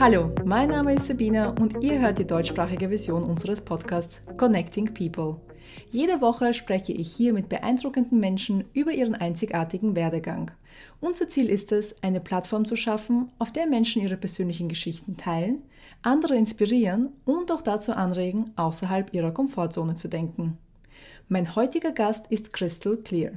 [0.00, 5.40] Hallo, mein Name ist Sabina und ihr hört die deutschsprachige Version unseres Podcasts Connecting People.
[5.90, 10.52] Jede Woche spreche ich hier mit beeindruckenden Menschen über ihren einzigartigen Werdegang.
[11.00, 15.62] Unser Ziel ist es, eine Plattform zu schaffen, auf der Menschen ihre persönlichen Geschichten teilen,
[16.02, 20.58] andere inspirieren und auch dazu anregen, außerhalb ihrer Komfortzone zu denken.
[21.26, 23.32] Mein heutiger Gast ist Crystal Clear.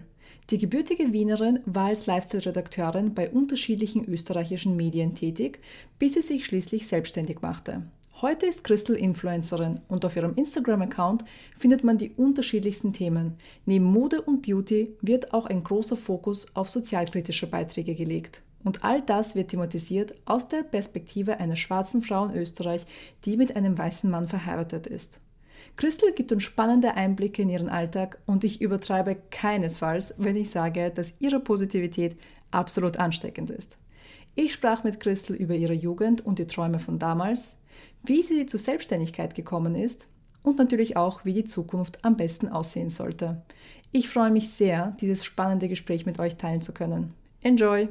[0.51, 5.61] Die gebürtige Wienerin war als Lifestyle-Redakteurin bei unterschiedlichen österreichischen Medien tätig,
[5.97, 7.83] bis sie sich schließlich selbstständig machte.
[8.21, 11.23] Heute ist Crystal Influencerin und auf ihrem Instagram-Account
[11.57, 13.37] findet man die unterschiedlichsten Themen.
[13.65, 18.41] Neben Mode und Beauty wird auch ein großer Fokus auf sozialkritische Beiträge gelegt.
[18.65, 22.85] Und all das wird thematisiert aus der Perspektive einer schwarzen Frau in Österreich,
[23.23, 25.21] die mit einem weißen Mann verheiratet ist.
[25.75, 30.91] Crystal gibt uns spannende Einblicke in ihren Alltag und ich übertreibe keinesfalls, wenn ich sage,
[30.91, 32.15] dass ihre Positivität
[32.51, 33.77] absolut ansteckend ist.
[34.35, 37.57] Ich sprach mit Crystal über ihre Jugend und die Träume von damals,
[38.03, 40.07] wie sie zur Selbstständigkeit gekommen ist
[40.43, 43.43] und natürlich auch, wie die Zukunft am besten aussehen sollte.
[43.91, 47.13] Ich freue mich sehr, dieses spannende Gespräch mit euch teilen zu können.
[47.41, 47.89] Enjoy!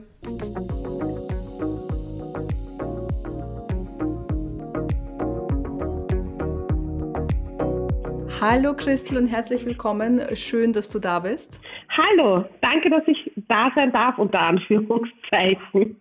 [8.41, 10.19] Hallo Christel und herzlich willkommen.
[10.35, 11.61] Schön, dass du da bist.
[11.91, 16.01] Hallo, danke, dass ich da sein darf, unter Anführungszeichen.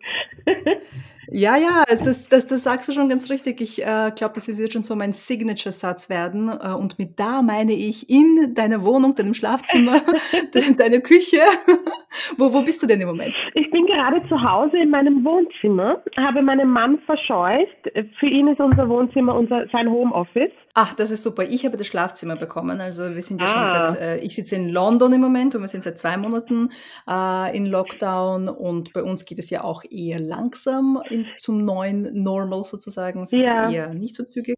[1.32, 3.62] Ja, ja, das, das, das sagst du schon ganz richtig.
[3.62, 6.50] Ich äh, glaube, das wird schon so mein Signature-Satz werden.
[6.50, 10.02] Äh, und mit da meine ich in deiner Wohnung, deinem Schlafzimmer,
[10.54, 11.42] de, deiner Küche.
[12.38, 13.34] wo, wo bist du denn im Moment?
[13.54, 17.92] Ich bin gerade zu Hause in meinem Wohnzimmer, habe meinen Mann verscheucht.
[18.20, 20.52] Für ihn ist unser Wohnzimmer unser, sein Homeoffice.
[20.74, 21.44] Ach, das ist super.
[21.44, 22.80] Ich habe das Schlafzimmer bekommen.
[22.80, 23.68] Also wir sind ja ah.
[23.68, 26.70] schon seit, äh, ich sitze in London im Moment und wir sind seit zwei Monaten
[27.08, 32.24] äh, in Lockdown und bei uns geht es ja auch eher langsam in, zum neuen
[32.24, 33.22] Normal sozusagen.
[33.22, 33.68] Es ja.
[33.68, 34.56] ist eher nicht so zügig.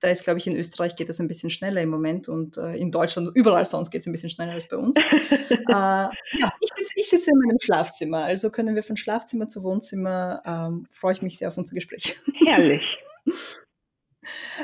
[0.00, 2.74] Da ist, glaube ich, in Österreich geht das ein bisschen schneller im Moment und äh,
[2.76, 4.96] in Deutschland, überall sonst geht es ein bisschen schneller als bei uns.
[5.40, 6.12] äh, ja,
[6.60, 11.14] ich sitze sitz in meinem Schlafzimmer, also können wir von Schlafzimmer zu Wohnzimmer, ähm, freue
[11.14, 12.18] ich mich sehr auf unser Gespräch.
[12.46, 12.82] Herrlich.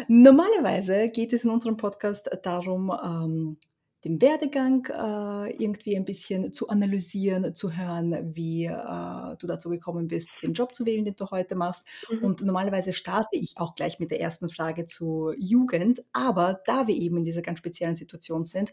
[0.08, 3.58] Normalerweise geht es in unserem Podcast darum, ähm,
[4.06, 10.06] den Werdegang äh, irgendwie ein bisschen zu analysieren, zu hören, wie äh, du dazu gekommen
[10.06, 11.84] bist, den Job zu wählen, den du heute machst.
[12.08, 12.18] Mhm.
[12.22, 16.04] Und normalerweise starte ich auch gleich mit der ersten Frage zur Jugend.
[16.12, 18.70] Aber da wir eben in dieser ganz speziellen Situation sind,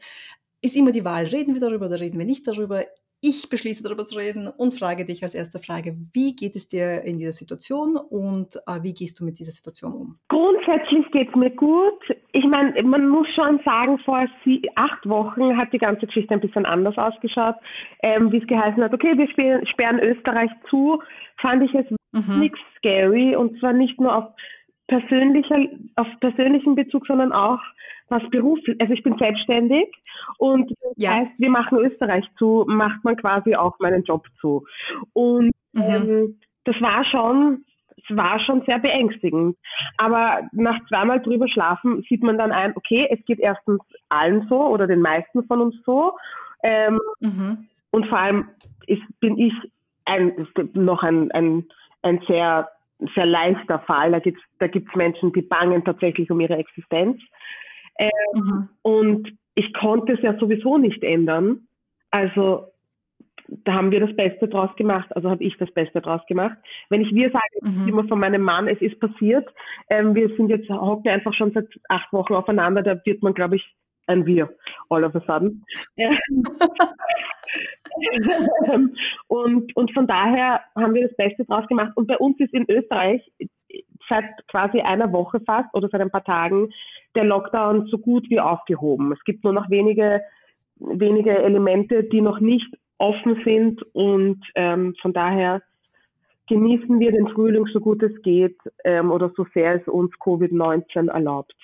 [0.61, 2.85] ist immer die Wahl, reden wir darüber oder reden wir nicht darüber.
[3.25, 7.03] Ich beschließe darüber zu reden und frage dich als erste Frage, wie geht es dir
[7.03, 10.19] in dieser Situation und äh, wie gehst du mit dieser Situation um?
[10.27, 12.03] Grundsätzlich geht es mir gut.
[12.33, 16.41] Ich meine, man muss schon sagen, vor sie, acht Wochen hat die ganze Geschichte ein
[16.41, 17.55] bisschen anders ausgeschaut.
[18.01, 21.01] Ähm, wie es geheißen hat, okay, wir sperren, sperren Österreich zu,
[21.37, 22.39] fand ich es mhm.
[22.39, 24.25] nichts scary und zwar nicht nur auf
[24.87, 25.57] persönlicher,
[25.95, 27.59] auf persönlichen Bezug, sondern auch
[28.09, 29.87] was beruflich, also ich bin selbstständig
[30.37, 31.13] und das ja.
[31.13, 34.65] heißt, wir machen Österreich zu, macht man quasi auch meinen Job zu.
[35.13, 35.81] Und mhm.
[35.81, 37.65] ähm, das war schon,
[37.97, 39.57] es war schon sehr beängstigend.
[39.97, 44.59] Aber nach zweimal drüber schlafen sieht man dann ein, okay, es geht erstens allen so
[44.67, 46.13] oder den meisten von uns so.
[46.63, 47.67] Ähm, mhm.
[47.91, 48.49] Und vor allem
[48.87, 49.53] ist, bin ich
[50.05, 51.65] ein, noch ein, ein,
[52.01, 52.69] ein sehr
[53.15, 54.11] sehr leichter Fall.
[54.11, 57.21] Da gibt es da gibt's Menschen, die bangen tatsächlich um ihre Existenz.
[57.97, 58.69] Ähm, mhm.
[58.81, 61.67] Und ich konnte es ja sowieso nicht ändern.
[62.11, 62.67] Also
[63.47, 66.57] da haben wir das Beste draus gemacht, also habe ich das Beste draus gemacht.
[66.89, 67.87] Wenn ich wir sage, mhm.
[67.87, 69.47] immer von meinem Mann, es ist passiert.
[69.89, 73.57] Ähm, wir sind jetzt hocken einfach schon seit acht Wochen aufeinander, da wird man, glaube
[73.57, 73.75] ich,
[74.07, 74.49] ein Wir,
[74.89, 75.63] all of a sudden.
[79.27, 81.91] und, und von daher haben wir das Beste draus gemacht.
[81.95, 83.21] Und bei uns ist in Österreich
[84.09, 86.69] seit quasi einer Woche fast oder seit ein paar Tagen
[87.15, 89.11] der Lockdown so gut wie aufgehoben.
[89.11, 90.21] Es gibt nur noch wenige,
[90.77, 92.67] wenige Elemente, die noch nicht
[92.97, 95.61] offen sind und ähm, von daher
[96.47, 101.09] genießen wir den Frühling so gut es geht ähm, oder so sehr es uns Covid-19
[101.09, 101.55] erlaubt.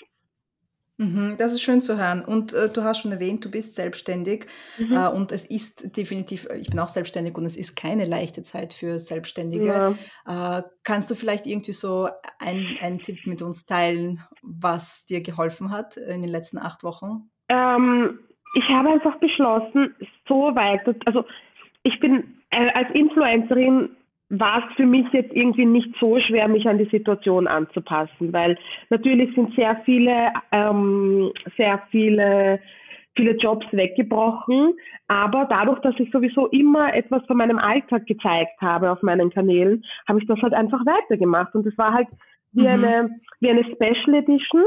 [1.00, 2.26] Mhm, das ist schön zu hören.
[2.26, 4.48] Und äh, du hast schon erwähnt, du bist selbstständig
[4.78, 4.98] mhm.
[4.98, 8.44] äh, und es ist definitiv, äh, ich bin auch selbstständig und es ist keine leichte
[8.44, 9.96] Zeit für Selbstständige.
[10.28, 10.60] Ja.
[10.60, 15.96] Äh, kannst du vielleicht irgendwie so einen Tipp mit uns teilen, was dir geholfen hat
[15.96, 17.30] in den letzten acht Wochen?
[17.48, 18.20] Ähm,
[18.56, 19.96] ich habe einfach beschlossen,
[20.28, 21.24] so weiter, also
[21.84, 23.96] ich bin äh, als Influencerin
[24.30, 28.58] war es für mich jetzt irgendwie nicht so schwer, mich an die Situation anzupassen, weil
[28.90, 32.60] natürlich sind sehr viele, ähm, sehr viele,
[33.16, 34.74] viele Jobs weggebrochen,
[35.08, 39.84] aber dadurch, dass ich sowieso immer etwas von meinem Alltag gezeigt habe auf meinen Kanälen,
[40.08, 42.08] habe ich das halt einfach weitergemacht und es war halt
[42.52, 42.68] wie, mhm.
[42.68, 43.10] eine,
[43.40, 44.64] wie eine Special Edition,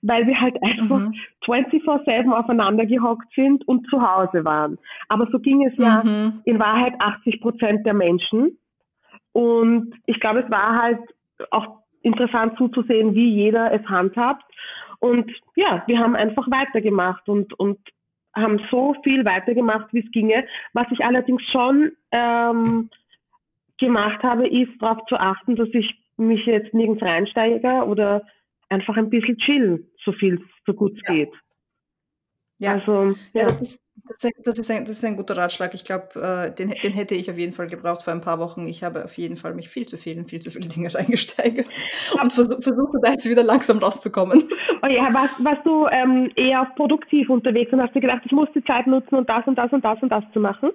[0.00, 1.14] weil wir halt einfach mhm.
[1.44, 4.78] 24-7 aufeinander gehockt sind und zu Hause waren.
[5.08, 6.40] Aber so ging es ja mhm.
[6.44, 8.58] in Wahrheit 80 Prozent der Menschen.
[9.32, 11.00] Und ich glaube, es war halt
[11.50, 14.44] auch interessant zuzusehen, wie jeder es handhabt.
[14.98, 17.78] Und ja, wir haben einfach weitergemacht und, und
[18.34, 20.46] haben so viel weitergemacht, wie es ginge.
[20.72, 22.90] Was ich allerdings schon ähm,
[23.78, 28.22] gemacht habe, ist darauf zu achten, dass ich mich jetzt nirgends reinsteige oder
[28.68, 31.14] einfach ein bisschen chillen, so viel, so gut es ja.
[31.14, 31.32] geht.
[32.62, 33.48] Ja, also, ja.
[33.48, 33.80] ja das,
[34.44, 35.74] das, ist ein, das ist ein guter Ratschlag.
[35.74, 38.68] Ich glaube, äh, den, den hätte ich auf jeden Fall gebraucht vor ein paar Wochen.
[38.68, 41.66] Ich habe auf jeden Fall mich viel zu viel in viel zu viele Dinge reingesteigert
[42.22, 44.44] und versuch, versuche da jetzt wieder langsam rauszukommen.
[44.80, 48.48] Oh ja, warst, warst du ähm, eher produktiv unterwegs und hast dir gedacht, ich muss
[48.54, 50.70] die Zeit nutzen und das und das und das und das zu machen?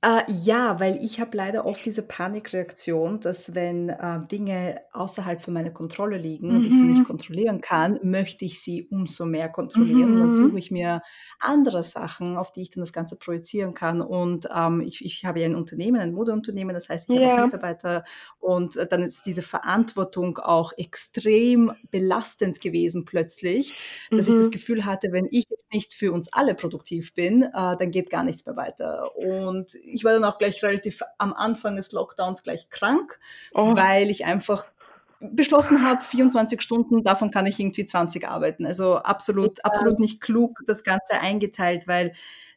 [0.00, 5.52] Äh, ja, weil ich habe leider oft diese Panikreaktion, dass wenn äh, Dinge außerhalb von
[5.52, 7.04] meiner Kontrolle liegen und ich sie nicht mhm.
[7.06, 10.12] kontrollieren kann, möchte ich sie umso mehr kontrollieren.
[10.12, 10.32] Und dann mhm.
[10.32, 11.02] suche ich mir
[11.40, 14.00] andere Sachen, auf die ich dann das Ganze projizieren kann.
[14.00, 17.44] Und ähm, ich, ich habe ja ein Unternehmen, ein Modeunternehmen, das heißt, ich habe auch
[17.46, 18.04] Mitarbeiter
[18.38, 23.74] und äh, dann ist diese Verantwortung auch extrem belastend gewesen plötzlich,
[24.12, 24.52] dass ich das mhm.
[24.52, 28.22] Gefühl hatte, wenn ich jetzt nicht für uns alle produktiv bin, äh, dann geht gar
[28.22, 29.16] nichts mehr weiter.
[29.16, 33.18] Und ich war dann auch gleich relativ am Anfang des Lockdowns gleich krank,
[33.54, 33.74] oh.
[33.74, 34.66] weil ich einfach
[35.20, 38.66] beschlossen habe, 24 Stunden, davon kann ich irgendwie 20 arbeiten.
[38.66, 39.64] Also absolut, ja.
[39.64, 42.12] absolut nicht klug das Ganze eingeteilt, weil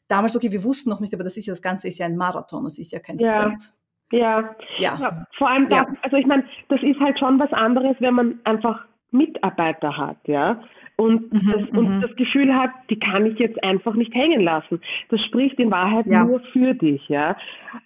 [0.08, 2.18] damals, okay, wir wussten noch nicht, aber das ist ja das Ganze ist ja ein
[2.18, 3.74] Marathon, es ist ja kein Sprint.
[4.12, 4.56] Ja.
[4.78, 4.98] Ja.
[5.00, 5.26] ja.
[5.38, 8.86] Vor allem, da, also ich meine, das ist halt schon was anderes, wenn man einfach
[9.12, 10.62] Mitarbeiter hat, ja
[11.02, 12.02] und, mhm, das, und mhm.
[12.02, 14.80] das Gefühl hat, die kann ich jetzt einfach nicht hängen lassen.
[15.10, 16.24] Das spricht in Wahrheit ja.
[16.24, 17.02] nur für dich.
[17.10, 17.36] Ja?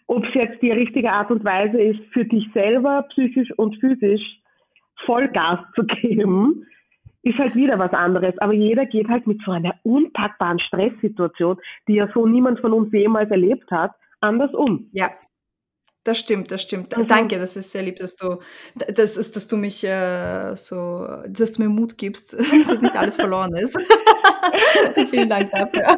[0.07, 4.21] Ob es jetzt die richtige Art und Weise ist, für dich selber psychisch und physisch
[5.06, 6.65] Vollgas zu geben,
[7.23, 8.38] ist halt wieder was anderes.
[8.39, 11.56] Aber jeder geht halt mit so einer unpackbaren Stresssituation,
[11.88, 14.89] die ja so niemand von uns jemals erlebt hat, anders um.
[14.91, 15.09] Ja,
[16.05, 16.95] das stimmt, das stimmt.
[16.95, 17.07] Mhm.
[17.07, 18.37] Danke, das ist sehr lieb, dass du,
[18.75, 22.33] dass, dass, dass du mich äh, so, dass du mir Mut gibst,
[22.67, 23.75] dass nicht alles verloren ist.
[25.09, 25.97] Vielen Dank dafür.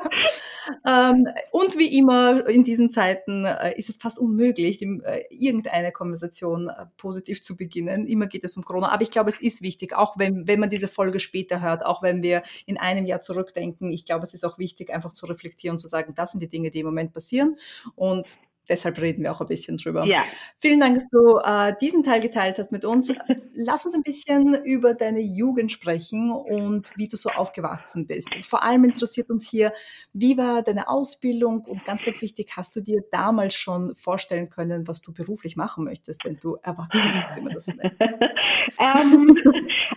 [0.85, 5.91] Ähm, und wie immer in diesen Zeiten äh, ist es fast unmöglich, die, äh, irgendeine
[5.91, 8.07] Konversation äh, positiv zu beginnen.
[8.07, 8.89] Immer geht es um Corona.
[8.89, 12.01] Aber ich glaube, es ist wichtig, auch wenn, wenn man diese Folge später hört, auch
[12.01, 13.91] wenn wir in einem Jahr zurückdenken.
[13.91, 16.47] Ich glaube, es ist auch wichtig, einfach zu reflektieren und zu sagen, das sind die
[16.47, 17.57] Dinge, die im Moment passieren.
[17.95, 18.37] Und
[18.69, 20.05] deshalb reden wir auch ein bisschen drüber.
[20.05, 20.23] Ja.
[20.59, 23.13] Vielen Dank, dass du äh, diesen Teil geteilt hast mit uns.
[23.53, 28.29] Lass uns ein bisschen über deine Jugend sprechen und wie du so aufgewachsen bist.
[28.43, 29.73] Vor allem interessiert uns hier,
[30.13, 34.87] wie war deine Ausbildung und ganz, ganz wichtig, hast du dir damals schon vorstellen können,
[34.87, 37.95] was du beruflich machen möchtest, wenn du erwachsen bist, wie man das so nennt?
[38.79, 39.27] ähm,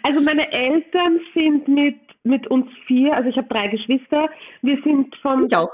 [0.02, 4.28] also meine Eltern sind mit mit uns vier, also ich habe drei Geschwister.
[4.62, 5.46] Wir sind von.
[5.46, 5.70] Ich auch.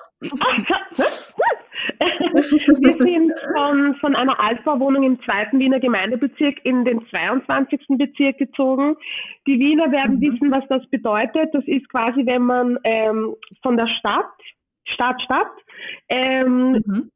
[2.36, 7.80] Wir sind von, von einer Altbauwohnung im zweiten Wiener Gemeindebezirk in den 22.
[7.90, 8.96] Bezirk gezogen.
[9.46, 10.20] Die Wiener werden mhm.
[10.22, 11.50] wissen, was das bedeutet.
[11.52, 14.32] Das ist quasi, wenn man ähm, von der Stadt,
[14.86, 15.52] Stadt, Stadt,
[16.08, 17.10] ähm, mhm.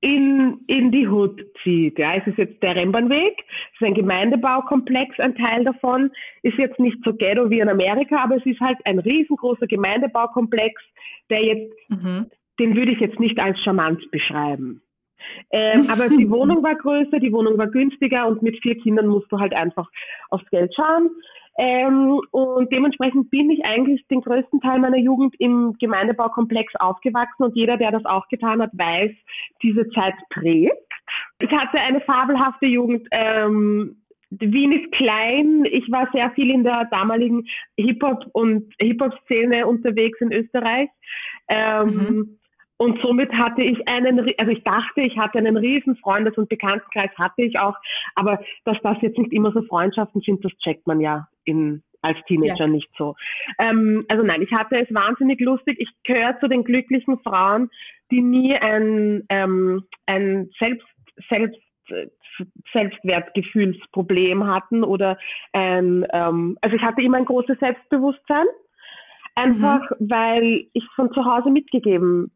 [0.00, 1.98] In, in die Hut zieht.
[1.98, 6.10] Ja, es ist jetzt der Rembrandtweg, es ist ein Gemeindebaukomplex, ein Teil davon,
[6.42, 10.80] ist jetzt nicht so ghetto wie in Amerika, aber es ist halt ein riesengroßer Gemeindebaukomplex,
[11.30, 12.26] der jetzt mhm
[12.58, 14.82] den würde ich jetzt nicht als charmant beschreiben.
[15.50, 19.30] Ähm, aber die Wohnung war größer, die Wohnung war günstiger und mit vier Kindern musst
[19.30, 19.88] du halt einfach
[20.30, 21.10] aufs Geld schauen.
[21.58, 27.56] Ähm, und dementsprechend bin ich eigentlich den größten Teil meiner Jugend im Gemeindebaukomplex aufgewachsen und
[27.56, 29.12] jeder, der das auch getan hat, weiß,
[29.62, 30.92] diese Zeit prägt.
[31.40, 33.06] Ich hatte eine fabelhafte Jugend.
[33.10, 33.96] Ähm,
[34.30, 35.64] Wien ist klein.
[35.70, 37.46] Ich war sehr viel in der damaligen
[37.78, 40.88] Hip-Hop- und Hip-Hop-Szene unterwegs in Österreich.
[41.48, 42.38] Ähm, mhm.
[42.78, 47.10] Und somit hatte ich einen, also ich dachte, ich hatte einen riesen Freundes- und Bekanntenkreis,
[47.16, 47.76] hatte ich auch.
[48.14, 52.18] Aber dass das jetzt nicht immer so Freundschaften sind, das checkt man ja in, als
[52.26, 52.66] Teenager ja.
[52.66, 53.14] nicht so.
[53.58, 55.76] Ähm, also nein, ich hatte es wahnsinnig lustig.
[55.80, 57.70] Ich gehöre zu den glücklichen Frauen,
[58.10, 60.86] die nie ein, ähm, ein Selbst,
[61.28, 61.60] Selbst,
[62.72, 65.18] Selbstwertgefühlsproblem hatten oder
[65.52, 68.46] ein, ähm, also ich hatte immer ein großes Selbstbewusstsein.
[69.34, 70.10] Einfach, mhm.
[70.10, 72.32] weil ich von zu Hause mitgegeben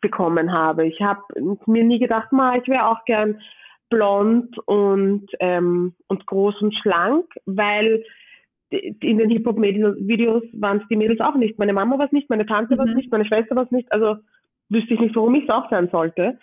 [0.00, 0.86] bekommen habe.
[0.86, 1.22] Ich habe
[1.66, 3.40] mir nie gedacht, ma, ich wäre auch gern
[3.92, 8.04] blond und, ähm, und groß und schlank, weil
[8.70, 11.58] in den Hip-Hop-Videos waren es die Mädels auch nicht.
[11.58, 12.78] Meine Mama war es nicht, meine Tante mhm.
[12.78, 13.92] war es nicht, meine Schwester war es nicht.
[13.92, 14.16] Also
[14.70, 16.38] wüsste ich nicht, warum ich es auch sein sollte.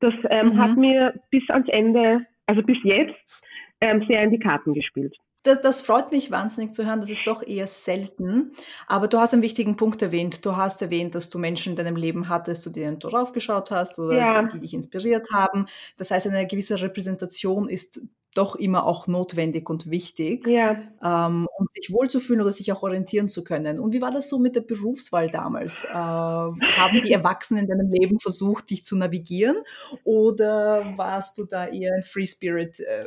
[0.00, 0.58] Das ähm, mhm.
[0.58, 3.44] hat mir bis ans Ende also bis jetzt
[3.80, 5.16] ähm, sehr in die Karten gespielt.
[5.42, 7.00] Das, das, freut mich wahnsinnig zu hören.
[7.00, 8.52] Das ist doch eher selten.
[8.86, 10.44] Aber du hast einen wichtigen Punkt erwähnt.
[10.44, 13.98] Du hast erwähnt, dass du Menschen in deinem Leben hattest, zu denen du raufgeschaut hast
[13.98, 14.42] oder ja.
[14.42, 15.66] die, die dich inspiriert haben.
[15.96, 18.00] Das heißt, eine gewisse Repräsentation ist
[18.34, 20.80] doch immer auch notwendig und wichtig, ja.
[21.02, 23.78] ähm, um sich wohlzufühlen oder sich auch orientieren zu können.
[23.78, 25.84] Und wie war das so mit der Berufswahl damals?
[25.84, 29.56] Äh, haben die Erwachsenen in deinem Leben versucht, dich zu navigieren
[30.04, 33.06] oder warst du da eher ein Free Spirit, äh,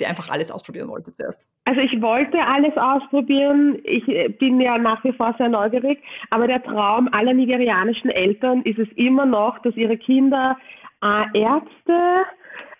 [0.00, 1.48] der einfach alles ausprobieren wollte zuerst?
[1.64, 3.78] Also ich wollte alles ausprobieren.
[3.84, 8.62] Ich äh, bin ja nach wie vor sehr neugierig, aber der Traum aller nigerianischen Eltern
[8.62, 10.56] ist es immer noch, dass ihre Kinder
[11.02, 12.24] äh, Ärzte,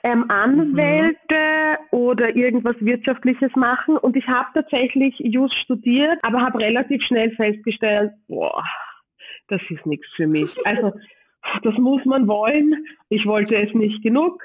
[0.05, 1.17] ähm, Anwälte
[1.93, 1.99] mhm.
[1.99, 3.97] oder irgendwas Wirtschaftliches machen.
[3.97, 8.65] Und ich habe tatsächlich Just studiert, aber habe relativ schnell festgestellt, boah,
[9.49, 10.55] das ist nichts für mich.
[10.67, 10.93] Also
[11.63, 12.85] das muss man wollen.
[13.09, 14.43] Ich wollte es nicht genug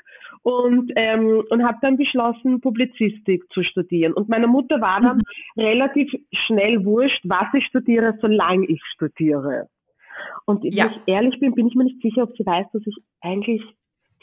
[0.48, 4.14] und, ähm, und habe dann beschlossen, Publizistik zu studieren.
[4.14, 5.62] Und meiner Mutter war dann mhm.
[5.62, 9.68] relativ schnell wurscht, was ich studiere, solange ich studiere.
[10.46, 10.86] Und ja.
[10.86, 13.62] wenn ich ehrlich bin, bin ich mir nicht sicher, ob sie weiß, dass ich eigentlich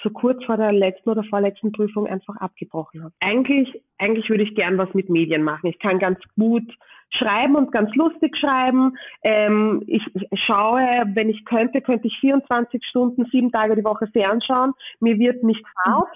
[0.04, 3.14] so kurz vor der letzten oder vorletzten Prüfung einfach abgebrochen habe.
[3.20, 5.66] Eigentlich, eigentlich würde ich gern was mit Medien machen.
[5.68, 6.70] Ich kann ganz gut
[7.10, 8.96] schreiben und ganz lustig schreiben.
[9.22, 10.02] Ähm, ich,
[10.46, 10.80] schaue,
[11.14, 14.72] wenn ich könnte, könnte ich 24 Stunden, sieben Tage die Woche fernschauen.
[15.00, 16.08] Mir wird nicht fad.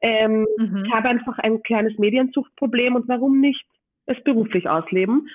[0.00, 0.84] Ähm, mhm.
[0.86, 3.64] Ich habe einfach ein kleines Medienzuchtproblem und warum nicht
[4.06, 5.28] es beruflich ausleben?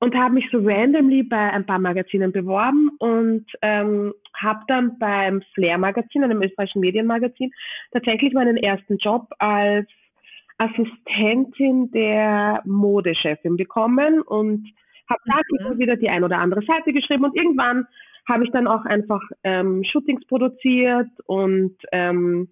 [0.00, 5.42] Und habe mich so randomly bei ein paar Magazinen beworben und ähm, habe dann beim
[5.54, 7.50] Flair Magazin, einem österreichischen Medienmagazin,
[7.92, 9.88] tatsächlich meinen ersten Job als
[10.58, 14.68] Assistentin der Modechefin bekommen und
[15.08, 15.66] habe dann mhm.
[15.66, 17.86] immer wieder die ein oder andere Seite geschrieben und irgendwann
[18.28, 22.48] habe ich dann auch einfach ähm, Shootings produziert und ähm,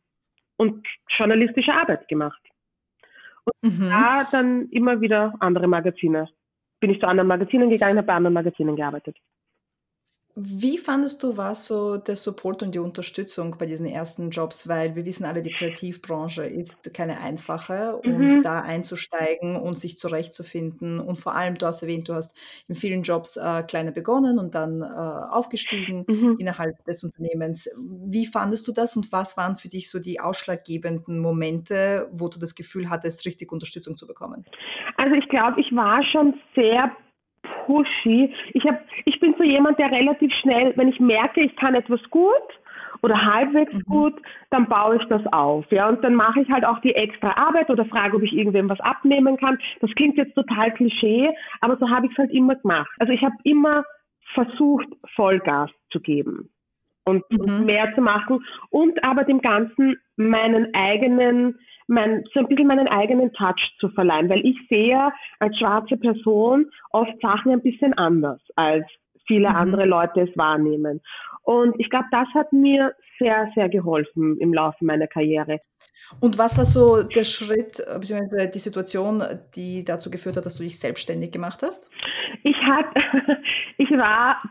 [0.57, 0.87] und
[1.19, 2.41] journalistische Arbeit gemacht.
[3.45, 3.91] Und mhm.
[3.91, 6.29] da dann immer wieder andere Magazine
[6.80, 9.16] bin ich zu anderen Magazinen gegangen, habe bei anderen Magazinen gearbeitet.
[10.38, 14.69] Wie fandest du, war so der Support und die Unterstützung bei diesen ersten Jobs?
[14.69, 18.16] Weil wir wissen alle, die Kreativbranche ist keine einfache mhm.
[18.16, 22.37] und da einzusteigen und sich zurechtzufinden und vor allem, du hast erwähnt, du hast
[22.69, 26.37] in vielen Jobs äh, kleiner begonnen und dann äh, aufgestiegen mhm.
[26.38, 27.71] innerhalb des Unternehmens.
[27.78, 32.38] Wie fandest du das und was waren für dich so die ausschlaggebenden Momente, wo du
[32.38, 34.45] das Gefühl hattest, richtig Unterstützung zu bekommen?
[34.99, 36.93] Also ich glaube, ich war schon sehr
[37.65, 38.33] pushy.
[38.53, 42.03] Ich, hab, ich bin so jemand, der relativ schnell, wenn ich merke, ich kann etwas
[42.11, 42.33] gut
[43.03, 43.83] oder halbwegs mhm.
[43.85, 44.15] gut,
[44.50, 45.65] dann baue ich das auf.
[45.71, 48.69] Ja, und dann mache ich halt auch die extra Arbeit oder frage, ob ich irgendwem
[48.69, 49.59] was abnehmen kann.
[49.81, 52.91] Das klingt jetzt total Klischee, aber so habe ich es halt immer gemacht.
[52.99, 53.85] Also ich habe immer
[54.35, 56.50] versucht, Vollgas zu geben
[57.05, 57.41] und, mhm.
[57.41, 62.88] und mehr zu machen und aber dem Ganzen meinen eigenen mein, so ein bisschen meinen
[62.88, 68.40] eigenen Touch zu verleihen, weil ich sehe als schwarze Person oft Sachen ein bisschen anders,
[68.57, 68.87] als
[69.26, 69.57] viele mhm.
[69.57, 71.00] andere Leute es wahrnehmen.
[71.43, 75.61] Und ich glaube, das hat mir sehr, sehr geholfen im Laufe meiner Karriere.
[76.21, 79.23] Und was war so der Schritt, beziehungsweise die Situation,
[79.55, 81.90] die dazu geführt hat, dass du dich selbstständig gemacht hast?
[82.43, 83.00] Ich hatte,
[83.78, 84.43] ich war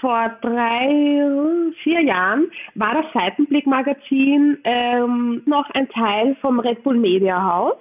[0.00, 7.42] vor drei, vier Jahren war das Seitenblick-Magazin ähm, noch ein Teil vom Red Bull Media
[7.42, 7.76] Haus.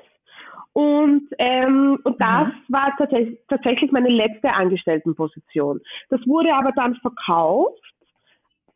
[0.74, 2.74] Und, ähm, und das mhm.
[2.74, 5.82] war tatsächlich, tatsächlich meine letzte Angestelltenposition.
[6.10, 7.82] Das wurde aber dann verkauft.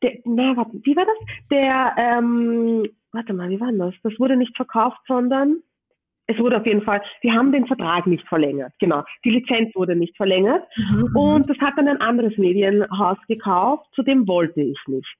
[0.01, 1.15] Der, na, warte, wie war das?
[1.49, 3.93] Der, ähm, warte mal, wie war das?
[4.03, 5.61] Das wurde nicht verkauft, sondern
[6.33, 9.03] es wurde auf jeden Fall, wir haben den Vertrag nicht verlängert, genau.
[9.23, 11.15] Die Lizenz wurde nicht verlängert mhm.
[11.15, 15.17] und das hat dann ein anderes Medienhaus gekauft, zu dem wollte ich nicht.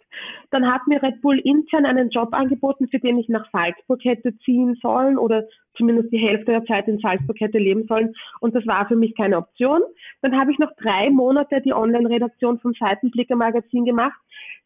[0.51, 4.37] Dann hat mir Red Bull intern einen Job angeboten, für den ich nach Salzburg hätte
[4.39, 5.43] ziehen sollen oder
[5.75, 9.15] zumindest die Hälfte der Zeit in Salzburg hätte leben sollen und das war für mich
[9.15, 9.81] keine Option.
[10.21, 14.19] Dann habe ich noch drei Monate die Online-Redaktion vom Seitenblicker Magazin gemacht,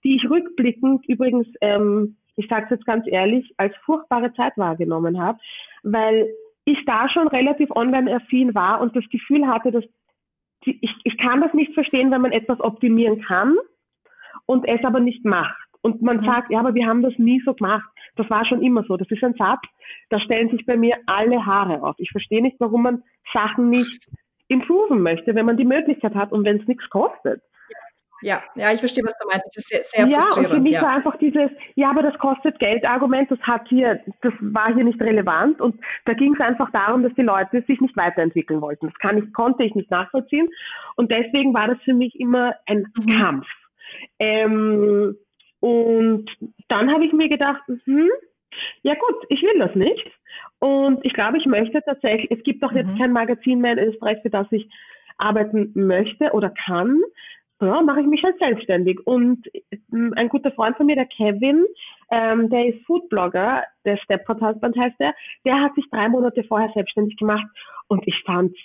[0.04, 5.20] die ich rückblickend übrigens ähm, ich sage es jetzt ganz ehrlich, als furchtbare Zeit wahrgenommen
[5.22, 5.40] habe,
[5.84, 6.30] weil
[6.66, 9.84] ich da schon relativ online-affin war und das Gefühl hatte, dass
[10.66, 13.56] die, ich, ich kann das nicht verstehen, wenn man etwas optimieren kann
[14.46, 15.58] und es aber nicht macht.
[15.82, 17.88] Und man sagt, ja, aber wir haben das nie so gemacht.
[18.16, 18.98] Das war schon immer so.
[18.98, 19.62] Das ist ein Satz,
[20.10, 21.96] da stellen sich bei mir alle Haare auf.
[22.00, 24.08] Ich verstehe nicht, warum man Sachen nicht
[24.48, 27.42] improven möchte, wenn man die Möglichkeit hat und wenn es nichts kostet.
[28.22, 29.46] Ja, ja, ich verstehe, was du meinst.
[29.48, 30.50] Das ist sehr, sehr ja, frustrierend.
[30.50, 30.82] Und für mich ja.
[30.82, 34.84] war einfach dieses, ja, aber das kostet Geld Argument, das hat hier, das war hier
[34.84, 35.62] nicht relevant.
[35.62, 38.88] Und da ging es einfach darum, dass die Leute sich nicht weiterentwickeln wollten.
[38.88, 40.50] Das kann ich, konnte ich nicht nachvollziehen.
[40.96, 43.20] Und deswegen war das für mich immer ein mhm.
[43.20, 43.48] Kampf.
[44.20, 45.16] Ähm,
[45.60, 46.26] und
[46.68, 48.10] dann habe ich mir gedacht, hm,
[48.82, 50.12] ja gut, ich will das nicht.
[50.60, 52.78] Und ich glaube, ich möchte tatsächlich, es gibt auch mhm.
[52.78, 54.68] jetzt kein Magazin mehr in Österreich, für das ich
[55.18, 57.02] arbeiten möchte oder kann.
[57.60, 59.00] Ja, mache ich mich halt selbstständig.
[59.06, 59.48] Und
[59.92, 61.66] ähm, ein guter Freund von mir, der Kevin,
[62.12, 66.72] ähm, der ist Foodblogger, der Stepford Husband heißt der, der hat sich drei Monate vorher
[66.74, 67.48] selbstständig gemacht
[67.88, 68.56] und ich fand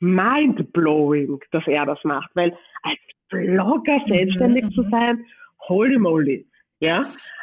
[0.00, 4.70] mindblowing, dass er das macht, weil als Blogger mhm, selbstständig mhm.
[4.72, 5.24] zu sein,
[5.68, 6.46] holy moly,
[6.80, 7.02] ja.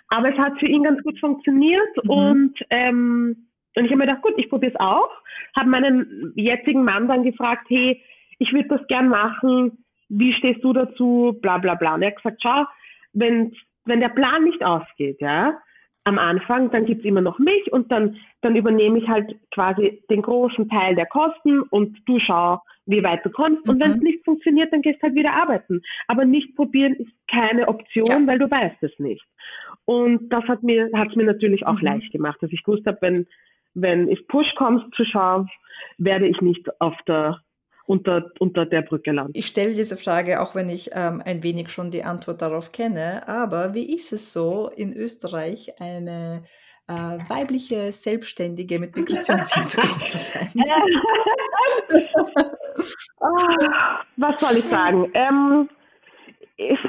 [0.10, 2.10] Aber es hat für ihn ganz gut funktioniert mhm.
[2.10, 3.48] und ähm,
[3.78, 5.10] und ich habe mir gedacht, gut, ich probiere es auch.
[5.54, 8.02] Habe meinen jetzigen Mann dann gefragt, hey,
[8.40, 9.85] ich würde das gern machen.
[10.10, 11.38] Wie stehst du dazu?
[11.42, 11.96] Bla bla bla.
[11.96, 12.66] Und er hat gesagt, schau,
[13.14, 13.54] wenn
[13.86, 15.60] wenn der Plan nicht ausgeht, ja,
[16.04, 20.22] am Anfang, dann gibt's immer noch mich und dann, dann übernehme ich halt quasi den
[20.22, 23.68] großen Teil der Kosten und du schau, wie weit du kommst.
[23.68, 23.82] Und mhm.
[23.82, 25.82] wenn es nicht funktioniert, dann gehst halt wieder arbeiten.
[26.08, 28.28] Aber nicht probieren ist keine Option, ja.
[28.28, 29.26] weil du weißt es nicht.
[29.86, 31.86] Und das hat mir, hat's mir natürlich auch mhm.
[31.86, 33.28] leicht gemacht, dass ich gewusst habe, wenn,
[33.74, 35.50] wenn es Push kommt zu schauen,
[35.98, 37.42] werde ich nicht auf der
[37.86, 39.32] unter, unter der Brücke landen.
[39.36, 43.28] Ich stelle diese Frage, auch wenn ich ähm, ein wenig schon die Antwort darauf kenne,
[43.28, 46.44] aber wie ist es so, in Österreich eine
[46.88, 50.50] äh, weibliche Selbstständige mit Migrationshintergrund zu sein?
[53.20, 53.28] oh,
[54.18, 55.12] was soll ich sagen?
[55.14, 55.70] Ähm,
[56.58, 56.80] es,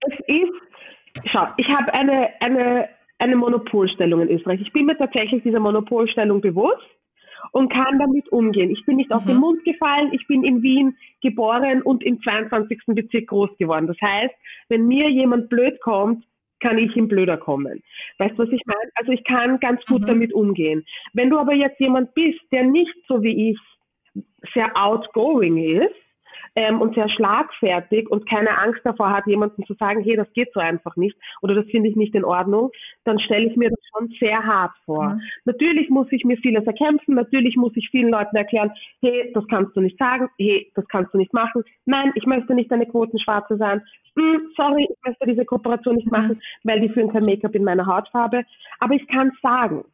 [0.00, 4.60] es ist, schau, ich habe eine, eine, eine Monopolstellung in Österreich.
[4.60, 6.86] Ich bin mir tatsächlich dieser Monopolstellung bewusst
[7.50, 8.70] und kann damit umgehen.
[8.70, 9.16] Ich bin nicht mhm.
[9.16, 9.42] auf den.
[9.42, 12.78] Mund gefallen, ich bin in Wien geboren und im 22.
[12.86, 13.88] Bezirk groß geworden.
[13.88, 14.34] Das heißt,
[14.68, 16.24] wenn mir jemand blöd kommt,
[16.60, 17.82] kann ich ihm blöder kommen.
[18.18, 18.90] Weißt du, was ich meine?
[18.94, 20.06] Also ich kann ganz gut mhm.
[20.06, 20.84] damit umgehen.
[21.12, 23.58] Wenn du aber jetzt jemand bist, der nicht so wie ich
[24.54, 25.94] sehr outgoing ist,
[26.54, 30.52] ähm, und sehr schlagfertig und keine Angst davor hat, jemandem zu sagen, hey, das geht
[30.52, 32.70] so einfach nicht oder das finde ich nicht in Ordnung,
[33.04, 35.14] dann stelle ich mir das schon sehr hart vor.
[35.14, 35.20] Mhm.
[35.44, 39.76] Natürlich muss ich mir vieles erkämpfen, natürlich muss ich vielen Leuten erklären, hey, das kannst
[39.76, 43.56] du nicht sagen, hey, das kannst du nicht machen, nein, ich möchte nicht eine Quotenschwarze
[43.56, 43.82] sein,
[44.16, 46.18] hm, sorry, ich möchte diese Kooperation nicht mhm.
[46.18, 48.44] machen, weil die führen kein Make-up in meiner Hautfarbe,
[48.78, 49.84] aber ich kann es sagen.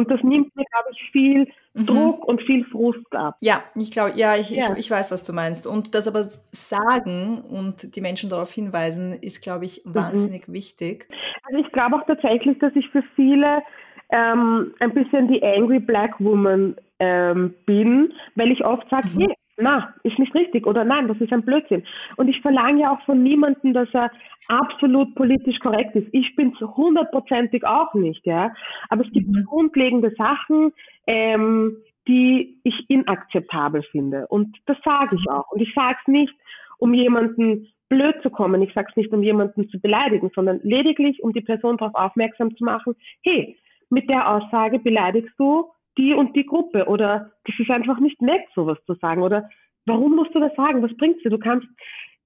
[0.00, 1.84] Und das nimmt mir, glaube ich, viel mhm.
[1.84, 3.36] Druck und viel Frust ab.
[3.42, 4.72] Ja, ich glaube, ja, ich, ja.
[4.72, 5.66] Ich, ich, weiß, was du meinst.
[5.66, 9.94] Und das aber sagen und die Menschen darauf hinweisen, ist, glaube ich, mhm.
[9.94, 10.54] wahnsinnig mhm.
[10.54, 11.06] wichtig.
[11.44, 13.62] Also ich glaube auch tatsächlich, dass ich für viele
[14.08, 19.20] ähm, ein bisschen die Angry Black Woman ähm, bin, weil ich oft sage, mhm.
[19.20, 21.84] hey, na, ist nicht richtig oder nein, das ist ein Blödsinn.
[22.16, 24.10] Und ich verlange ja auch von niemandem, dass er
[24.48, 26.08] absolut politisch korrekt ist.
[26.12, 28.52] Ich bin es hundertprozentig auch nicht, ja.
[28.88, 29.44] Aber es gibt mhm.
[29.44, 30.72] grundlegende Sachen,
[31.06, 31.76] ähm,
[32.08, 34.26] die ich inakzeptabel finde.
[34.28, 35.50] Und das sage ich auch.
[35.52, 36.34] Und ich sage es nicht,
[36.78, 38.62] um jemanden blöd zu kommen.
[38.62, 42.56] Ich sage es nicht, um jemanden zu beleidigen, sondern lediglich, um die Person darauf aufmerksam
[42.56, 43.58] zu machen, hey,
[43.90, 48.42] mit der Aussage beleidigst du die und die Gruppe oder das ist einfach nicht nett,
[48.54, 49.48] sowas zu sagen oder
[49.86, 50.82] warum musst du das sagen?
[50.82, 51.30] Was bringt's dir?
[51.30, 51.66] Du kannst,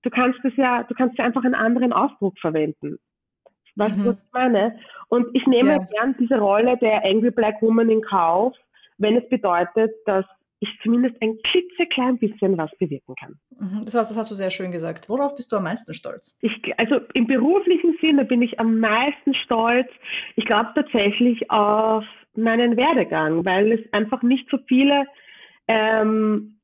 [0.02, 2.98] du kannst es ja, du kannst ja einfach einen anderen Ausdruck verwenden.
[3.76, 4.04] Weißt mhm.
[4.04, 4.78] du, was ich meine?
[5.08, 5.78] Und ich nehme ja.
[5.78, 8.54] gern diese Rolle der Angry Black Woman in Kauf,
[8.98, 10.24] wenn es bedeutet, dass
[10.60, 13.34] ich zumindest ein klitzeklein bisschen was bewirken kann.
[13.58, 13.84] Mhm.
[13.84, 15.08] Das, heißt, das hast du sehr schön gesagt.
[15.08, 16.36] Worauf bist du am meisten stolz?
[16.40, 19.88] Ich, also im beruflichen Sinne bin ich am meisten stolz.
[20.36, 22.04] Ich glaube tatsächlich auf
[22.36, 25.06] meinen Werdegang, weil es einfach nicht so viele
[25.68, 26.58] ähm,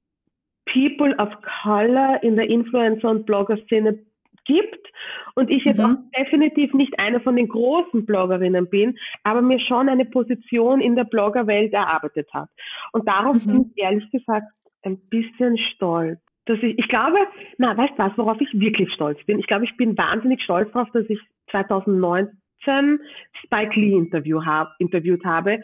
[0.66, 1.30] People of
[1.62, 3.98] Color in der Influencer- und Blogger-Szene
[4.44, 4.88] gibt
[5.34, 5.84] und ich jetzt mhm.
[5.84, 10.96] auch definitiv nicht eine von den großen Bloggerinnen bin, aber mir schon eine Position in
[10.96, 12.48] der Bloggerwelt erarbeitet hat.
[12.92, 13.50] Und darauf mhm.
[13.50, 14.46] bin ich ehrlich gesagt
[14.82, 16.18] ein bisschen stolz.
[16.46, 17.18] Dass ich, ich glaube,
[17.58, 19.38] na, weißt du was, worauf ich wirklich stolz bin?
[19.38, 25.24] Ich glaube, ich bin wahnsinnig stolz darauf, dass ich 2019 Spike Lee Interview hab, interviewt
[25.24, 25.60] habe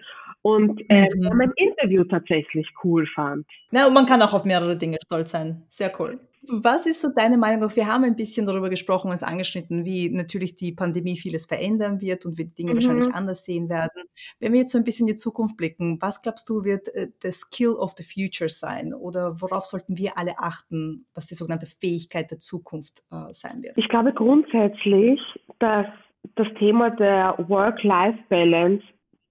[0.47, 1.37] und äh, mhm.
[1.37, 3.47] mein Interview tatsächlich cool fand.
[3.73, 5.65] Na, und man kann auch auf mehrere Dinge stolz sein.
[5.69, 6.21] Sehr cool.
[6.49, 7.75] Was ist so deine Meinung?
[7.75, 12.25] Wir haben ein bisschen darüber gesprochen, uns angeschnitten, wie natürlich die Pandemie vieles verändern wird
[12.25, 12.75] und wir die Dinge mhm.
[12.77, 14.05] wahrscheinlich anders sehen werden.
[14.39, 17.09] Wenn wir jetzt so ein bisschen in die Zukunft blicken, was glaubst du, wird äh,
[17.25, 18.95] der Skill of the Future sein?
[18.95, 23.77] Oder worauf sollten wir alle achten, was die sogenannte Fähigkeit der Zukunft äh, sein wird?
[23.77, 25.21] Ich glaube grundsätzlich,
[25.59, 25.87] dass
[26.35, 28.85] das Thema der Work-Life-Balance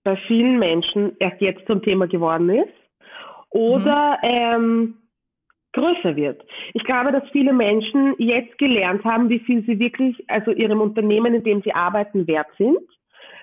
[0.03, 2.73] bei vielen Menschen erst jetzt zum Thema geworden ist
[3.49, 4.29] oder mhm.
[4.29, 4.97] ähm,
[5.73, 6.41] größer wird.
[6.73, 11.34] Ich glaube, dass viele Menschen jetzt gelernt haben, wie viel sie wirklich, also ihrem Unternehmen,
[11.34, 12.79] in dem sie arbeiten, wert sind,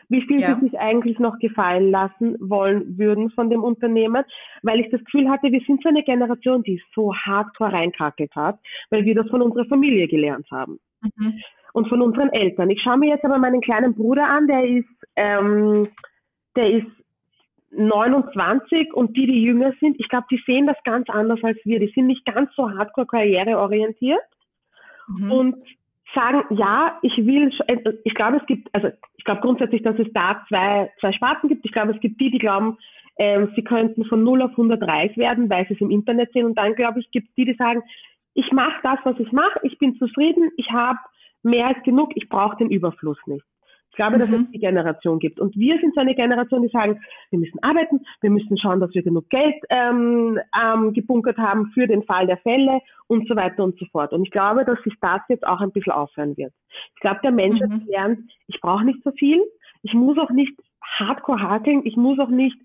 [0.08, 0.54] wie viel ja.
[0.54, 4.24] sie sich eigentlich noch gefallen lassen wollen würden von dem Unternehmen,
[4.62, 8.58] weil ich das Gefühl hatte, wir sind so eine Generation, die so hardcore reinkackelt hat,
[8.90, 10.78] weil wir das von unserer Familie gelernt haben.
[11.16, 11.40] Mhm.
[11.72, 12.68] Und von unseren Eltern.
[12.70, 15.88] Ich schaue mir jetzt aber meinen kleinen Bruder an, der ist ähm,
[16.56, 16.86] der ist
[17.70, 21.80] 29 und die, die jünger sind, ich glaube, die sehen das ganz anders als wir.
[21.80, 24.20] Die sind nicht ganz so hardcore karriereorientiert
[25.08, 25.32] mhm.
[25.32, 25.56] und
[26.14, 30.12] sagen, ja, ich will, äh, ich glaube, es gibt, also ich glaube grundsätzlich, dass es
[30.12, 31.64] da zwei, zwei Sparten gibt.
[31.64, 32.76] Ich glaube, es gibt die, die glauben,
[33.16, 36.44] ähm, sie könnten von 0 auf 100 reich werden, weil sie es im Internet sehen.
[36.44, 37.82] Und dann, glaube ich, gibt es die, die sagen,
[38.34, 40.98] ich mache das, was ich mache, ich bin zufrieden, ich habe
[41.42, 43.44] mehr als genug, ich brauche den Überfluss nicht.
[43.92, 44.46] Ich glaube, dass mhm.
[44.46, 45.38] es die Generation gibt.
[45.38, 48.94] Und wir sind so eine Generation, die sagen, wir müssen arbeiten, wir müssen schauen, dass
[48.94, 53.62] wir genug Geld ähm, ähm, gebunkert haben für den Fall der Fälle und so weiter
[53.62, 54.14] und so fort.
[54.14, 56.54] Und ich glaube, dass sich das jetzt auch ein bisschen aufhören wird.
[56.94, 57.70] Ich glaube, der Mensch mhm.
[57.70, 59.42] hat gelernt, ich brauche nicht so viel,
[59.82, 62.56] ich muss auch nicht hardcore hakeln, ich muss auch nicht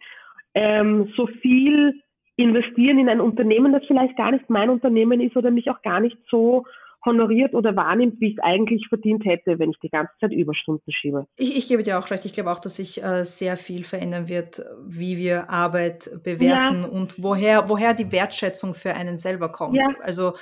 [0.54, 2.02] ähm, so viel
[2.38, 6.00] investieren in ein Unternehmen, das vielleicht gar nicht mein Unternehmen ist oder mich auch gar
[6.00, 6.64] nicht so
[7.08, 10.92] honoriert oder wahrnimmt, wie ich es eigentlich verdient hätte, wenn ich die ganze Zeit Überstunden
[10.92, 11.26] schiebe.
[11.38, 12.26] Ich, ich gebe dir auch recht.
[12.26, 16.88] Ich glaube auch, dass sich äh, sehr viel verändern wird, wie wir Arbeit bewerten ja.
[16.88, 19.78] und woher, woher die Wertschätzung für einen selber kommt.
[19.78, 19.96] Ja.
[20.04, 20.34] Also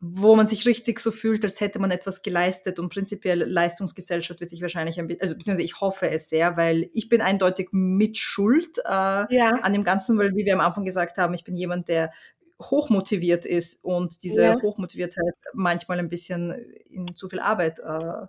[0.00, 4.50] wo man sich richtig so fühlt, als hätte man etwas geleistet und prinzipiell Leistungsgesellschaft wird
[4.50, 8.16] sich wahrscheinlich ein bisschen, also beziehungsweise ich hoffe es sehr, weil ich bin eindeutig mit
[8.16, 9.58] Schuld äh, ja.
[9.60, 12.10] an dem Ganzen, weil wie wir am Anfang gesagt haben, ich bin jemand, der
[12.60, 14.60] hochmotiviert ist und diese ja.
[14.60, 16.50] Hochmotiviertheit manchmal ein bisschen
[16.90, 18.26] in zu viel Arbeit äh,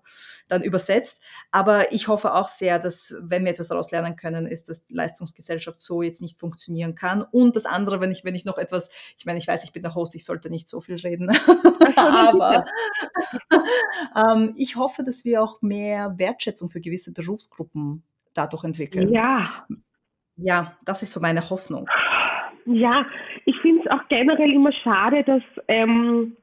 [0.47, 1.21] dann übersetzt.
[1.51, 5.81] Aber ich hoffe auch sehr, dass, wenn wir etwas daraus lernen können, ist, dass Leistungsgesellschaft
[5.81, 7.23] so jetzt nicht funktionieren kann.
[7.23, 9.81] Und das andere, wenn ich, wenn ich noch etwas, ich meine, ich weiß, ich bin
[9.81, 11.29] der Host, ich sollte nicht so viel reden,
[11.95, 12.65] aber
[14.15, 19.09] ähm, ich hoffe, dass wir auch mehr Wertschätzung für gewisse Berufsgruppen dadurch entwickeln.
[19.11, 19.65] Ja.
[20.41, 21.89] Ja, das ist so meine Hoffnung.
[22.71, 23.05] Ja,
[23.45, 26.38] ich finde es auch generell immer schade, dass, ähm,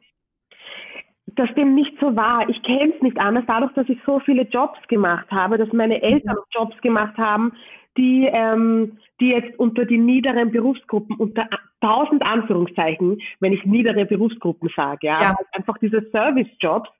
[1.26, 2.48] dass dem nicht so war.
[2.48, 6.02] Ich kenne es nicht anders, dadurch, dass ich so viele Jobs gemacht habe, dass meine
[6.02, 6.50] Eltern mhm.
[6.50, 7.52] Jobs gemacht haben,
[7.96, 11.48] die, ähm, die jetzt unter die niederen Berufsgruppen, unter
[11.80, 15.36] tausend Anführungszeichen, wenn ich niedere Berufsgruppen sage, ja, ja.
[15.52, 16.90] einfach diese Service-Jobs,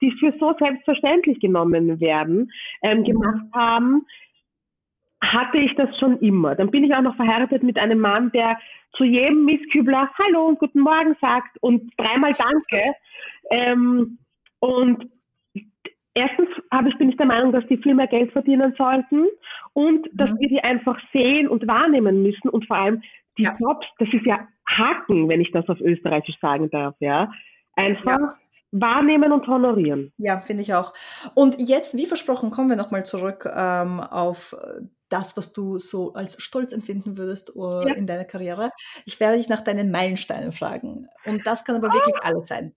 [0.00, 4.06] die für so selbstverständlich genommen werden, ähm, gemacht haben,
[5.22, 6.54] hatte ich das schon immer.
[6.54, 8.58] Dann bin ich auch noch verheiratet mit einem Mann, der
[8.96, 12.94] zu jedem Misskübler Hallo und Guten Morgen sagt und dreimal Danke.
[13.50, 14.18] Ähm,
[14.60, 15.10] und
[16.14, 19.26] erstens habe ich, bin ich der Meinung, dass die viel mehr Geld verdienen sollten
[19.74, 20.38] und dass mhm.
[20.40, 23.02] wir die einfach sehen und wahrnehmen müssen und vor allem
[23.38, 23.56] die ja.
[23.60, 27.30] Jobs, das ist ja Haken, wenn ich das auf Österreichisch sagen darf, ja.
[27.74, 28.34] Einfach ja.
[28.72, 30.12] wahrnehmen und honorieren.
[30.16, 30.94] Ja, finde ich auch.
[31.34, 34.56] Und jetzt, wie versprochen, kommen wir nochmal zurück ähm, auf
[35.08, 37.94] das, was du so als Stolz empfinden würdest uh, ja.
[37.94, 38.70] in deiner Karriere.
[39.04, 41.08] Ich werde dich nach deinen Meilensteinen fragen.
[41.24, 42.26] Und das kann aber wirklich ah.
[42.26, 42.74] alles sein.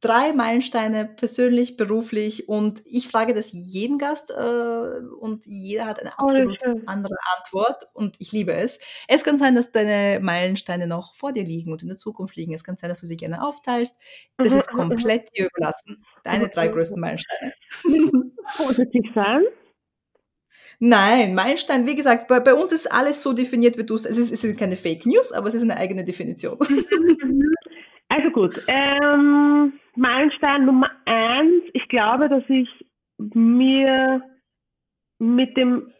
[0.00, 2.48] Drei Meilensteine, persönlich, beruflich.
[2.48, 7.88] Und ich frage das jeden Gast äh, und jeder hat eine absolut oh, andere Antwort.
[7.94, 8.78] Und ich liebe es.
[9.08, 12.54] Es kann sein, dass deine Meilensteine noch vor dir liegen und in der Zukunft liegen.
[12.54, 14.00] Es kann sein, dass du sie gerne aufteilst.
[14.36, 14.88] Das mhm, ist mhm, mhm.
[14.88, 16.04] komplett dir überlassen.
[16.22, 17.54] Deine drei größten Meilensteine.
[18.56, 19.42] Positiv sein.
[20.78, 24.04] Nein, Meilenstein, wie gesagt, bei, bei uns ist alles so definiert, wie du es.
[24.04, 26.58] Es, sind keine Fake News, aber es ist eine eigene Definition.
[28.10, 32.68] Also gut, ähm, Meilenstein Nummer eins, ich glaube, dass ich
[33.18, 34.22] mir
[35.18, 35.92] mit dem,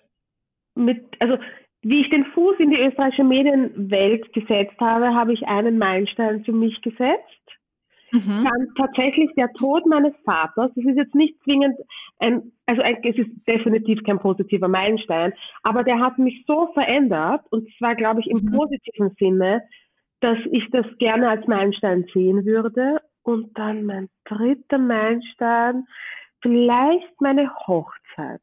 [0.74, 1.36] mit, also
[1.82, 6.52] wie ich den Fuß in die österreichische Medienwelt gesetzt habe, habe ich einen Meilenstein für
[6.52, 7.37] mich gesetzt.
[8.12, 8.44] Mhm.
[8.44, 11.76] Dann tatsächlich der Tod meines Vaters, das ist jetzt nicht zwingend
[12.18, 17.42] ein, also ein, es ist definitiv kein positiver Meilenstein, aber der hat mich so verändert
[17.50, 18.52] und zwar, glaube ich, im mhm.
[18.52, 19.62] positiven Sinne,
[20.20, 23.00] dass ich das gerne als Meilenstein sehen würde.
[23.22, 25.86] Und dann mein dritter Meilenstein,
[26.40, 28.40] vielleicht meine Hochzeit.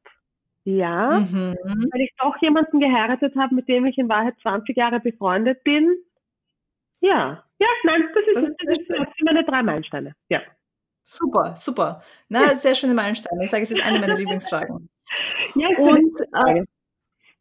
[0.63, 1.55] Ja, mhm.
[1.63, 5.95] weil ich doch jemanden geheiratet habe, mit dem ich in Wahrheit 20 Jahre befreundet bin.
[7.01, 10.13] Ja, ja, nein, das, ist, das, ist, das, sind meine drei Meilensteine.
[10.29, 10.41] Ja.
[11.03, 12.01] Super, super.
[12.29, 13.43] Na, sehr schöne Meilensteine.
[13.43, 14.89] Ich sage, es ist eine meiner Lieblingsfragen.
[15.55, 16.65] Ja, und äh,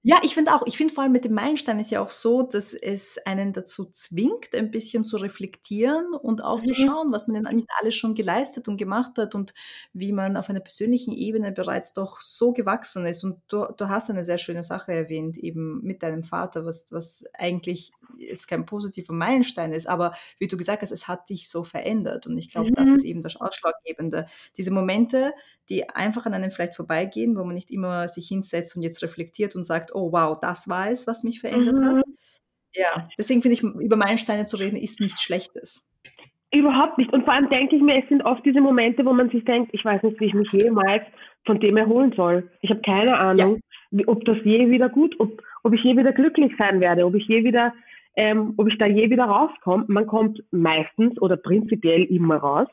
[0.07, 2.43] ja, ich finde auch, ich finde vor allem mit dem Meilenstein ist ja auch so,
[2.43, 6.65] dass es einen dazu zwingt, ein bisschen zu reflektieren und auch mhm.
[6.67, 9.55] zu schauen, was man denn nicht alles schon geleistet und gemacht hat und
[9.95, 13.25] wie man auf einer persönlichen Ebene bereits doch so gewachsen ist.
[13.25, 17.25] Und du, du hast eine sehr schöne Sache erwähnt, eben mit deinem Vater, was, was
[17.33, 21.65] eigentlich jetzt kein positiver Meilenstein ist, aber wie du gesagt hast, es hat dich so
[21.65, 22.27] verändert.
[22.27, 22.75] Und ich glaube, mhm.
[22.75, 24.27] das ist eben das Ausschlaggebende.
[24.59, 25.33] Diese Momente,
[25.71, 29.57] die einfach an einem vielleicht vorbeigehen, wo man nicht immer sich hinsetzt und jetzt reflektiert
[29.57, 31.87] und sagt, oh wow, das war es, was mich verändert mhm.
[31.87, 32.05] hat.
[32.75, 35.87] Ja, deswegen finde ich, über Meilensteine zu reden, ist nichts Schlechtes.
[36.53, 37.13] Überhaupt nicht.
[37.13, 39.71] Und vor allem denke ich mir, es sind oft diese Momente, wo man sich denkt,
[39.73, 41.03] ich weiß nicht, wie ich mich jemals
[41.45, 42.49] von dem erholen soll.
[42.61, 44.05] Ich habe keine Ahnung, ja.
[44.07, 47.27] ob das je wieder gut, ob, ob ich je wieder glücklich sein werde, ob ich
[47.27, 47.75] je wieder,
[48.17, 49.85] ähm, ob ich da je wieder rauskomme.
[49.89, 52.69] Man kommt meistens oder prinzipiell immer raus.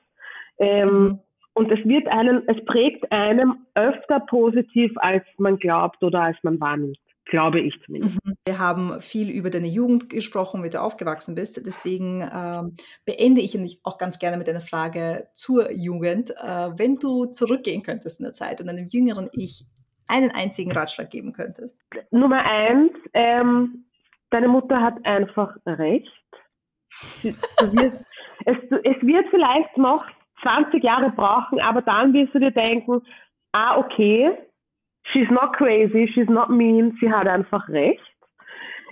[0.60, 1.20] Ähm, mhm.
[1.54, 6.60] Und es wird einen, es prägt einem öfter positiv, als man glaubt oder als man
[6.60, 6.98] wahrnimmt.
[7.26, 8.18] Glaube ich zumindest.
[8.26, 8.36] Mhm.
[8.46, 11.62] Wir haben viel über deine Jugend gesprochen, wie du aufgewachsen bist.
[11.66, 16.32] Deswegen ähm, beende ich auch ganz gerne mit einer Frage zur Jugend.
[16.32, 19.66] Äh, wenn du zurückgehen könntest in der Zeit und einem jüngeren Ich
[20.08, 21.80] einen einzigen Ratschlag geben könntest?
[22.12, 23.86] Nummer eins, ähm,
[24.30, 26.12] deine Mutter hat einfach recht.
[27.24, 27.34] es,
[28.46, 30.06] es wird vielleicht noch
[30.42, 33.02] 20 Jahre brauchen, aber dann wirst du dir denken,
[33.52, 34.32] ah, okay,
[35.12, 38.02] she's not crazy, she's not mean, sie hat einfach recht.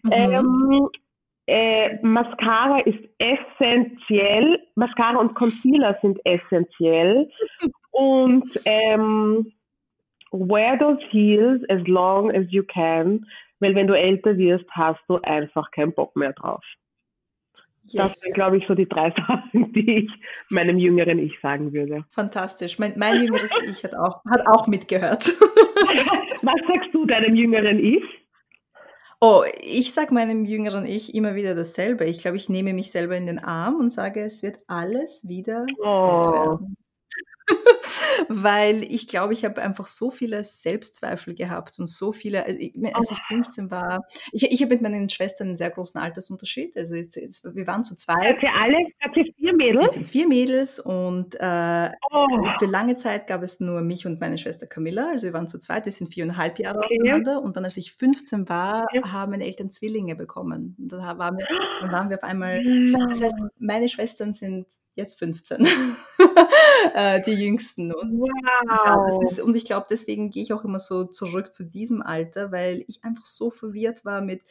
[0.04, 0.12] Mhm.
[0.12, 0.90] Ähm,
[1.48, 7.30] äh, Mascara ist essentiell, Mascara und Concealer sind essentiell
[7.92, 9.52] und ähm,
[10.32, 13.26] wear those heels as long as you can,
[13.60, 16.64] weil wenn du älter wirst, hast du einfach keinen Bock mehr drauf.
[17.94, 18.12] Yes.
[18.12, 20.12] Das sind, glaube ich, so die drei Sachen, die ich
[20.50, 22.06] meinem jüngeren Ich sagen würde.
[22.12, 22.80] Fantastisch.
[22.80, 25.28] Mein, mein jüngeres Ich hat auch, hat auch mitgehört.
[26.42, 28.04] Was sagst du deinem jüngeren Ich?
[29.22, 32.06] Oh, ich sage meinem jüngeren Ich immer wieder dasselbe.
[32.06, 35.66] Ich glaube, ich nehme mich selber in den Arm und sage, es wird alles wieder
[35.84, 36.22] oh.
[36.22, 36.78] gut werden.
[38.28, 42.74] Weil ich glaube, ich habe einfach so viele Selbstzweifel gehabt und so viele, also ich,
[42.94, 46.78] als ich 15 war, ich, ich habe mit meinen Schwestern einen sehr großen Altersunterschied.
[46.78, 48.42] Also jetzt, jetzt, wir waren zu zweit.
[48.42, 49.94] Ihr alle, ihr vier Mädels?
[49.94, 52.28] Sind vier Mädels und äh, oh.
[52.60, 55.10] für lange Zeit gab es nur mich und meine Schwester Camilla.
[55.10, 57.00] Also wir waren zu zweit, wir sind viereinhalb Jahre okay.
[57.00, 57.42] auseinander.
[57.42, 59.02] Und dann, als ich 15 war, okay.
[59.10, 60.76] haben meine Eltern Zwillinge bekommen.
[60.78, 61.48] Und dann waren wir,
[61.82, 62.62] dann waren wir auf einmal,
[63.10, 65.66] das heißt, meine Schwestern sind jetzt 15.
[66.94, 67.94] äh, die Jüngsten.
[67.94, 69.20] Und, wow.
[69.22, 72.52] ja, ist, und ich glaube, deswegen gehe ich auch immer so zurück zu diesem Alter,
[72.52, 74.42] weil ich einfach so verwirrt war mit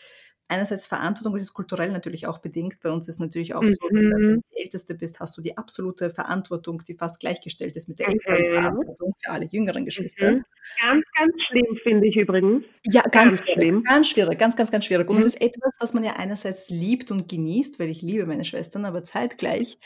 [0.48, 2.80] einerseits Verantwortung, das ist kulturell natürlich auch bedingt.
[2.82, 3.66] Bei uns ist natürlich auch mhm.
[3.66, 4.44] so, dass wenn du mhm.
[4.52, 8.20] die Älteste bist, hast du die absolute Verantwortung, die fast gleichgestellt ist mit der mhm.
[8.20, 10.32] Verantwortung für alle jüngeren Geschwister.
[10.32, 10.44] Mhm.
[10.80, 12.64] Ganz, ganz schlimm, finde ich übrigens.
[12.84, 13.84] Ja, ganz, ganz schlimm.
[13.84, 15.08] Ganz schwierig, ganz, ganz, ganz schwierig.
[15.08, 15.28] Und es mhm.
[15.28, 19.04] ist etwas, was man ja einerseits liebt und genießt, weil ich liebe meine Schwestern, aber
[19.04, 19.78] zeitgleich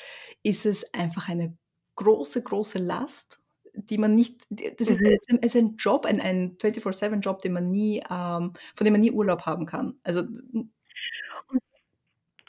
[0.42, 1.56] ist es einfach eine
[1.96, 3.38] große, große Last
[3.74, 5.38] die man nicht, das ist, mhm.
[5.40, 9.42] ist ein Job, ein, ein 24-7-Job, den man nie, ähm, von dem man nie Urlaub
[9.42, 9.98] haben kann.
[10.02, 10.22] Also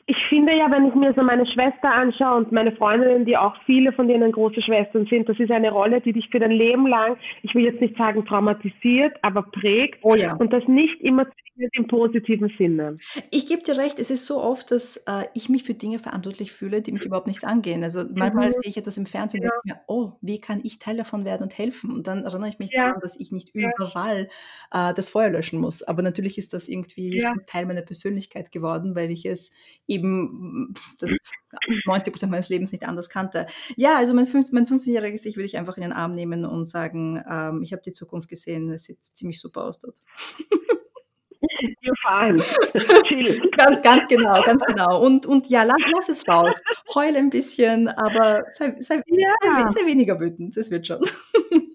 [0.05, 3.55] ich finde ja, wenn ich mir so meine Schwester anschaue und meine Freundinnen, die auch
[3.65, 6.87] viele von denen große Schwestern sind, das ist eine Rolle, die dich für dein Leben
[6.87, 9.99] lang, ich will jetzt nicht sagen traumatisiert, aber prägt.
[10.03, 10.35] Oh ja.
[10.35, 11.25] Und das nicht immer
[11.73, 12.97] im positiven Sinne.
[13.29, 16.51] Ich gebe dir recht, es ist so oft, dass äh, ich mich für Dinge verantwortlich
[16.51, 17.83] fühle, die mich überhaupt nichts angehen.
[17.83, 18.53] Also manchmal mhm.
[18.53, 19.49] sehe ich etwas im Fernsehen ja.
[19.49, 21.91] und denke mir, oh, wie kann ich Teil davon werden und helfen?
[21.91, 22.87] Und dann erinnere ich mich ja.
[22.87, 24.29] daran, dass ich nicht überall
[24.71, 25.83] äh, das Feuer löschen muss.
[25.83, 27.23] Aber natürlich ist das irgendwie.
[27.45, 29.51] Teil meiner Persönlichkeit geworden, weil ich es
[29.93, 30.73] eben
[31.85, 33.45] 90 Prozent meines Lebens nicht anders kannte.
[33.75, 36.65] Ja, also mein, 15, mein 15-jähriges Ich würde ich einfach in den Arm nehmen und
[36.65, 40.01] sagen, ähm, ich habe die Zukunft gesehen, es sieht ziemlich super aus dort.
[41.81, 42.41] You're fine.
[43.07, 43.51] Chill.
[43.57, 45.01] ganz, ganz genau, ganz genau.
[45.01, 46.61] Und, und ja, lass, lass es raus.
[46.95, 49.33] Heul ein bisschen, aber sei, sei, ja.
[49.41, 50.55] sei, sei weniger wütend.
[50.55, 51.01] Das wird schon.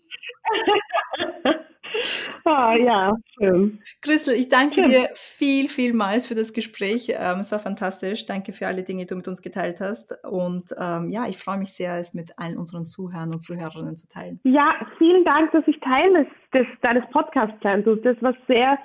[2.45, 3.81] Ah, ja, schön.
[4.01, 4.91] Christel, ich danke schön.
[4.91, 7.09] dir viel, vielmals für das Gespräch.
[7.11, 8.27] Ähm, es war fantastisch.
[8.27, 10.15] Danke für alle Dinge, die du mit uns geteilt hast.
[10.25, 14.09] Und ähm, ja, ich freue mich sehr, es mit allen unseren Zuhörern und Zuhörerinnen zu
[14.09, 14.41] teilen.
[14.45, 18.15] Ja, vielen Dank, dass ich Teil des, des deines Podcasts sein durfte.
[18.15, 18.79] Das war sehr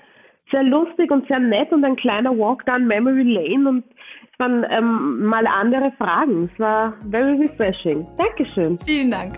[0.51, 3.83] sehr lustig und sehr nett und ein kleiner Walk down Memory Lane und
[4.31, 6.49] es waren ähm, mal andere Fragen.
[6.51, 8.05] Es war very refreshing.
[8.17, 8.77] Dankeschön.
[8.85, 9.37] Vielen Dank.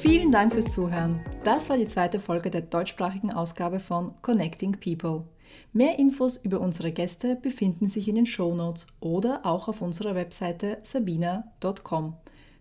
[0.00, 1.20] Vielen Dank fürs Zuhören.
[1.44, 5.24] Das war die zweite Folge der deutschsprachigen Ausgabe von Connecting People.
[5.72, 10.14] Mehr Infos über unsere Gäste befinden sich in den Show Notes oder auch auf unserer
[10.14, 12.14] Webseite sabina.com.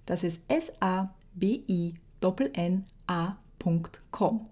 [0.06, 4.48] Das ist S-A-B-I-N-N-A www.connectingpeople.com.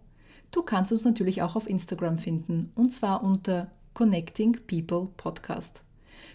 [0.52, 5.82] Du kannst uns natürlich auch auf Instagram finden und zwar unter Connecting People Podcast.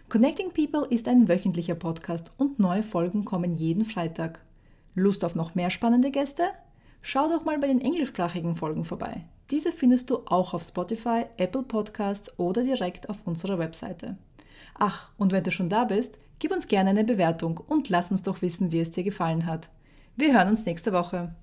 [0.09, 4.41] Connecting People ist ein wöchentlicher Podcast und neue Folgen kommen jeden Freitag.
[5.01, 6.45] Lust auf noch mehr spannende Gäste?
[7.03, 9.25] Schau doch mal bei den englischsprachigen Folgen vorbei.
[9.51, 14.17] Diese findest du auch auf Spotify, Apple Podcasts oder direkt auf unserer Webseite.
[14.75, 18.23] Ach, und wenn du schon da bist, gib uns gerne eine Bewertung und lass uns
[18.23, 19.69] doch wissen, wie es dir gefallen hat.
[20.17, 21.35] Wir hören uns nächste Woche.